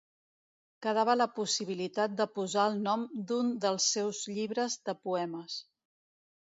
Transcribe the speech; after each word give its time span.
Quedava 0.85 1.15
la 1.17 1.27
possibilitat 1.35 2.15
de 2.21 2.27
posar 2.39 2.65
el 2.71 2.81
nom 2.89 3.07
d'un 3.33 3.55
dels 3.67 3.93
seus 3.99 4.25
llibres 4.35 4.83
de 4.89 4.99
poemes. 5.07 5.63